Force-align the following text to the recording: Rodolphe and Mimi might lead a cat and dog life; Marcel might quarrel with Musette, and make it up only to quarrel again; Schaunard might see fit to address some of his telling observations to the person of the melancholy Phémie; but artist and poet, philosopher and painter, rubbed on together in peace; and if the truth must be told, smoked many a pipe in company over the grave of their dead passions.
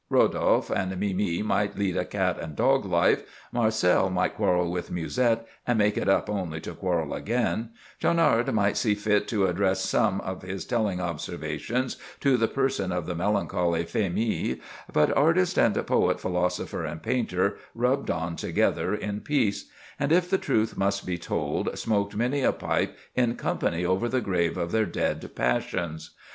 Rodolphe 0.09 0.73
and 0.73 0.99
Mimi 0.99 1.43
might 1.43 1.77
lead 1.77 1.95
a 1.95 2.05
cat 2.05 2.39
and 2.39 2.55
dog 2.55 2.85
life; 2.85 3.21
Marcel 3.51 4.09
might 4.09 4.33
quarrel 4.33 4.71
with 4.71 4.89
Musette, 4.89 5.45
and 5.67 5.77
make 5.77 5.95
it 5.95 6.09
up 6.09 6.27
only 6.27 6.59
to 6.61 6.73
quarrel 6.73 7.13
again; 7.13 7.69
Schaunard 7.99 8.51
might 8.51 8.77
see 8.77 8.95
fit 8.95 9.27
to 9.27 9.45
address 9.45 9.81
some 9.85 10.19
of 10.21 10.41
his 10.41 10.65
telling 10.65 10.99
observations 10.99 11.97
to 12.19 12.35
the 12.35 12.47
person 12.47 12.91
of 12.91 13.05
the 13.05 13.13
melancholy 13.13 13.83
Phémie; 13.85 14.59
but 14.91 15.15
artist 15.15 15.59
and 15.59 15.75
poet, 15.85 16.19
philosopher 16.19 16.83
and 16.83 17.03
painter, 17.03 17.57
rubbed 17.75 18.09
on 18.09 18.35
together 18.35 18.95
in 18.95 19.21
peace; 19.21 19.69
and 19.99 20.11
if 20.11 20.27
the 20.31 20.39
truth 20.39 20.75
must 20.75 21.05
be 21.05 21.19
told, 21.19 21.77
smoked 21.77 22.15
many 22.15 22.41
a 22.41 22.51
pipe 22.51 22.97
in 23.13 23.35
company 23.35 23.85
over 23.85 24.09
the 24.09 24.19
grave 24.19 24.57
of 24.57 24.71
their 24.71 24.87
dead 24.87 25.29
passions. 25.35 26.15